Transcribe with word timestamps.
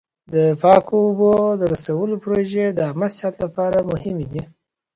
د 0.33 0.35
پاکو 0.61 0.95
اوبو 1.05 1.33
د 1.59 1.61
رسولو 1.73 2.15
پروژې 2.23 2.65
د 2.71 2.79
عامه 2.87 3.09
صحت 3.17 3.35
لپاره 3.45 3.87
مهمې 3.91 4.27
دي. 4.33 4.43